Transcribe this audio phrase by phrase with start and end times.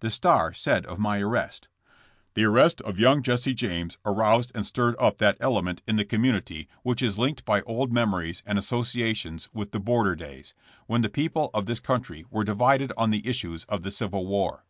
[0.00, 1.68] The Star said of my arrest:
[2.32, 6.66] *'The arrest of young Jesse James aroused and stirred up that element in the community
[6.82, 7.48] which is THE I<EEDS HOLD UP.
[7.68, 10.54] 181 linked by old memories and associations with the border days,
[10.86, 14.64] when the people of this country were divided on the issues of the civil war.